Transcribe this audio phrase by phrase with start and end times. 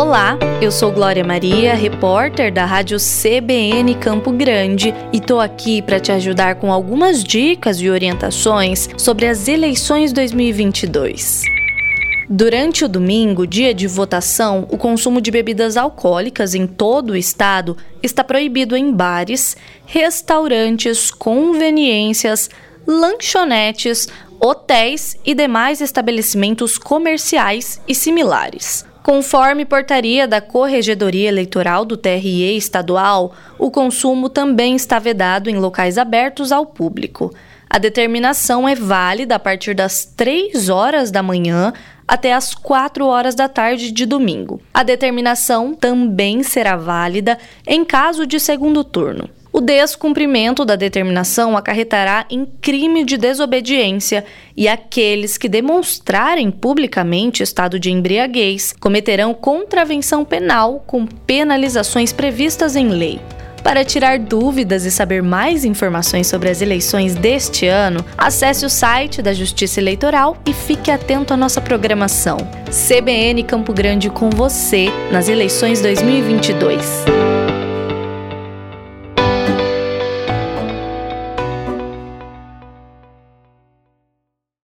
[0.00, 6.00] Olá, eu sou Glória Maria, repórter da Rádio CBN Campo Grande e tô aqui para
[6.00, 11.42] te ajudar com algumas dicas e orientações sobre as eleições 2022.
[12.30, 17.76] Durante o domingo, dia de votação, o consumo de bebidas alcoólicas em todo o estado
[18.02, 19.54] está proibido em bares,
[19.84, 22.48] restaurantes, conveniências,
[22.86, 24.08] lanchonetes,
[24.40, 28.88] hotéis e demais estabelecimentos comerciais e similares.
[29.10, 35.98] Conforme portaria da Corregedoria Eleitoral do TRE estadual, o consumo também está vedado em locais
[35.98, 37.34] abertos ao público.
[37.68, 41.72] A determinação é válida a partir das 3 horas da manhã
[42.06, 44.62] até as 4 horas da tarde de domingo.
[44.72, 47.36] A determinação também será válida
[47.66, 49.28] em caso de segundo turno.
[49.60, 54.24] O descumprimento da determinação acarretará em crime de desobediência
[54.56, 62.88] e aqueles que demonstrarem publicamente estado de embriaguez cometerão contravenção penal com penalizações previstas em
[62.88, 63.20] lei.
[63.62, 69.20] Para tirar dúvidas e saber mais informações sobre as eleições deste ano, acesse o site
[69.20, 72.38] da Justiça Eleitoral e fique atento à nossa programação.
[72.70, 77.19] CBN Campo Grande com você nas eleições 2022.